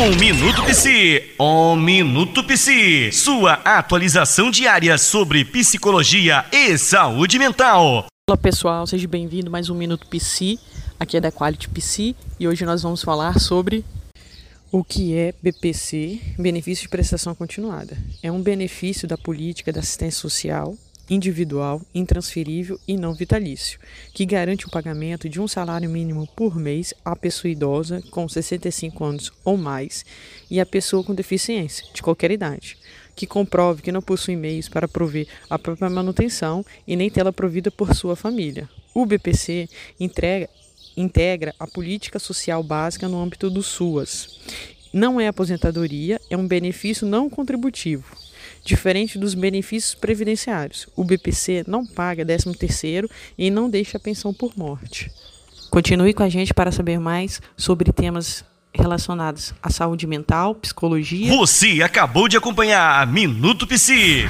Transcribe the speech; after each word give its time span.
Um 0.00 0.14
Minuto 0.14 0.62
Psi, 0.62 1.34
um 1.40 1.74
Minuto 1.74 2.44
Psi, 2.44 3.10
sua 3.10 3.54
atualização 3.64 4.48
diária 4.48 4.96
sobre 4.96 5.44
psicologia 5.44 6.44
e 6.52 6.78
saúde 6.78 7.36
mental. 7.36 8.06
Olá 8.30 8.36
pessoal, 8.36 8.86
seja 8.86 9.08
bem-vindo 9.08 9.50
mais 9.50 9.68
um 9.68 9.74
Minuto 9.74 10.06
Psi, 10.06 10.56
aqui 11.00 11.16
é 11.16 11.20
da 11.20 11.32
Quality 11.32 11.68
Psi 11.70 12.14
e 12.38 12.46
hoje 12.46 12.64
nós 12.64 12.80
vamos 12.80 13.02
falar 13.02 13.40
sobre 13.40 13.84
o 14.70 14.84
que 14.84 15.16
é 15.16 15.34
BPC, 15.42 16.20
benefício 16.38 16.82
de 16.82 16.90
prestação 16.90 17.34
continuada. 17.34 17.98
É 18.22 18.30
um 18.30 18.40
benefício 18.40 19.08
da 19.08 19.18
política 19.18 19.72
da 19.72 19.80
assistência 19.80 20.20
social 20.20 20.76
individual, 21.08 21.80
intransferível 21.94 22.78
e 22.86 22.96
não 22.96 23.14
vitalício, 23.14 23.78
que 24.12 24.26
garante 24.26 24.66
o 24.66 24.70
pagamento 24.70 25.28
de 25.28 25.40
um 25.40 25.48
salário 25.48 25.88
mínimo 25.88 26.28
por 26.36 26.56
mês 26.56 26.92
à 27.04 27.16
pessoa 27.16 27.50
idosa 27.50 28.02
com 28.10 28.28
65 28.28 29.04
anos 29.04 29.32
ou 29.44 29.56
mais 29.56 30.04
e 30.50 30.60
à 30.60 30.66
pessoa 30.66 31.02
com 31.02 31.14
deficiência, 31.14 31.86
de 31.92 32.02
qualquer 32.02 32.30
idade, 32.30 32.76
que 33.16 33.26
comprove 33.26 33.82
que 33.82 33.92
não 33.92 34.02
possui 34.02 34.36
meios 34.36 34.68
para 34.68 34.88
prover 34.88 35.26
a 35.48 35.58
própria 35.58 35.90
manutenção 35.90 36.64
e 36.86 36.94
nem 36.94 37.10
tê-la 37.10 37.32
provida 37.32 37.70
por 37.70 37.94
sua 37.94 38.14
família. 38.14 38.68
O 38.94 39.06
BPC 39.06 39.68
entrega, 39.98 40.48
integra 40.96 41.54
a 41.58 41.66
política 41.66 42.18
social 42.18 42.62
básica 42.62 43.08
no 43.08 43.20
âmbito 43.20 43.50
do 43.50 43.62
SUAS. 43.62 44.38
Não 44.92 45.20
é 45.20 45.28
aposentadoria, 45.28 46.20
é 46.30 46.36
um 46.36 46.46
benefício 46.46 47.06
não 47.06 47.28
contributivo 47.28 48.27
Diferente 48.64 49.18
dos 49.18 49.34
benefícios 49.34 49.94
previdenciários, 49.94 50.88
o 50.96 51.04
BPC 51.04 51.64
não 51.66 51.86
paga 51.86 52.24
13º 52.24 53.08
e 53.36 53.50
não 53.50 53.70
deixa 53.70 53.98
pensão 53.98 54.32
por 54.32 54.52
morte. 54.56 55.10
Continue 55.70 56.14
com 56.14 56.22
a 56.22 56.28
gente 56.28 56.54
para 56.54 56.72
saber 56.72 56.98
mais 56.98 57.40
sobre 57.56 57.92
temas 57.92 58.44
relacionados 58.72 59.54
à 59.62 59.70
saúde 59.70 60.06
mental, 60.06 60.54
psicologia. 60.54 61.34
Você 61.36 61.82
acabou 61.82 62.28
de 62.28 62.36
acompanhar 62.36 63.06
Minuto 63.06 63.66
Psi. 63.66 64.26